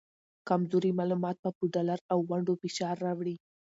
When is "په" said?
1.57-1.63